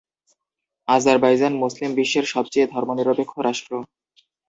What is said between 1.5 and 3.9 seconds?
মুসলিম বিশ্বের সবচেয়ে ধর্মনিরপেক্ষ রাষ্ট্র।